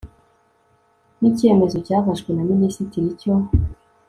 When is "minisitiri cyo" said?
2.51-3.33